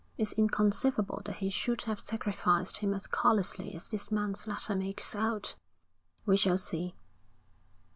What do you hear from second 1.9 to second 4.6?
sacrificed him as callously as this man's